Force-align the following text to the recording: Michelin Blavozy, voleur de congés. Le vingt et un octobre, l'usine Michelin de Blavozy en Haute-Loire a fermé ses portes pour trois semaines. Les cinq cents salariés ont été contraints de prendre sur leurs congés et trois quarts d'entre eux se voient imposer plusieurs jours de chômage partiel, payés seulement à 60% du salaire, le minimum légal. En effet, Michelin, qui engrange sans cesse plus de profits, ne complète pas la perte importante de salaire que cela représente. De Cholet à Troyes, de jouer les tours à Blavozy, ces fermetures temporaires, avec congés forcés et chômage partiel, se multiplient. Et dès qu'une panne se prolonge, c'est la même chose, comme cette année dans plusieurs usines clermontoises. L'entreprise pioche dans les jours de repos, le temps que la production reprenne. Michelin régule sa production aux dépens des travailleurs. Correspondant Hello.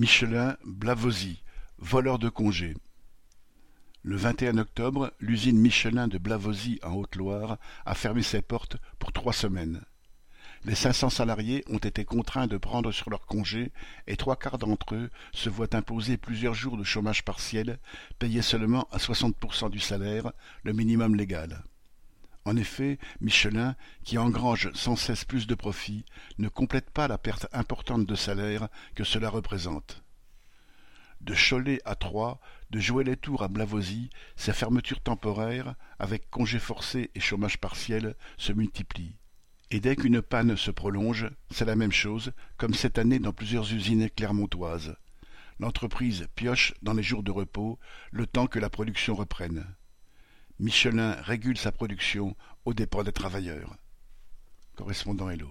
Michelin 0.00 0.56
Blavozy, 0.64 1.42
voleur 1.76 2.18
de 2.18 2.30
congés. 2.30 2.74
Le 4.02 4.16
vingt 4.16 4.40
et 4.40 4.48
un 4.48 4.56
octobre, 4.56 5.12
l'usine 5.20 5.58
Michelin 5.58 6.08
de 6.08 6.16
Blavozy 6.16 6.80
en 6.82 6.94
Haute-Loire 6.94 7.58
a 7.84 7.94
fermé 7.94 8.22
ses 8.22 8.40
portes 8.40 8.78
pour 8.98 9.12
trois 9.12 9.34
semaines. 9.34 9.82
Les 10.64 10.74
cinq 10.74 10.94
cents 10.94 11.10
salariés 11.10 11.64
ont 11.68 11.76
été 11.76 12.06
contraints 12.06 12.46
de 12.46 12.56
prendre 12.56 12.92
sur 12.92 13.10
leurs 13.10 13.26
congés 13.26 13.72
et 14.06 14.16
trois 14.16 14.36
quarts 14.36 14.56
d'entre 14.56 14.94
eux 14.94 15.10
se 15.34 15.50
voient 15.50 15.76
imposer 15.76 16.16
plusieurs 16.16 16.54
jours 16.54 16.78
de 16.78 16.84
chômage 16.84 17.22
partiel, 17.22 17.78
payés 18.18 18.40
seulement 18.40 18.88
à 18.92 18.96
60% 18.96 19.68
du 19.68 19.80
salaire, 19.80 20.32
le 20.62 20.72
minimum 20.72 21.14
légal. 21.14 21.62
En 22.50 22.56
effet, 22.56 22.98
Michelin, 23.20 23.76
qui 24.02 24.18
engrange 24.18 24.72
sans 24.72 24.96
cesse 24.96 25.24
plus 25.24 25.46
de 25.46 25.54
profits, 25.54 26.04
ne 26.38 26.48
complète 26.48 26.90
pas 26.90 27.06
la 27.06 27.16
perte 27.16 27.46
importante 27.52 28.04
de 28.04 28.14
salaire 28.16 28.68
que 28.96 29.04
cela 29.04 29.30
représente. 29.30 30.02
De 31.20 31.32
Cholet 31.32 31.80
à 31.84 31.94
Troyes, 31.94 32.40
de 32.70 32.80
jouer 32.80 33.04
les 33.04 33.16
tours 33.16 33.44
à 33.44 33.48
Blavozy, 33.48 34.10
ces 34.34 34.52
fermetures 34.52 35.00
temporaires, 35.00 35.76
avec 36.00 36.28
congés 36.28 36.58
forcés 36.58 37.12
et 37.14 37.20
chômage 37.20 37.58
partiel, 37.58 38.16
se 38.36 38.52
multiplient. 38.52 39.14
Et 39.70 39.78
dès 39.78 39.94
qu'une 39.94 40.20
panne 40.20 40.56
se 40.56 40.72
prolonge, 40.72 41.30
c'est 41.52 41.66
la 41.66 41.76
même 41.76 41.92
chose, 41.92 42.32
comme 42.56 42.74
cette 42.74 42.98
année 42.98 43.20
dans 43.20 43.32
plusieurs 43.32 43.72
usines 43.72 44.10
clermontoises. 44.10 44.96
L'entreprise 45.60 46.26
pioche 46.34 46.74
dans 46.82 46.94
les 46.94 47.04
jours 47.04 47.22
de 47.22 47.30
repos, 47.30 47.78
le 48.10 48.26
temps 48.26 48.48
que 48.48 48.58
la 48.58 48.70
production 48.70 49.14
reprenne. 49.14 49.72
Michelin 50.60 51.12
régule 51.22 51.56
sa 51.56 51.72
production 51.72 52.36
aux 52.66 52.74
dépens 52.74 53.02
des 53.02 53.12
travailleurs. 53.12 53.78
Correspondant 54.76 55.30
Hello. 55.30 55.48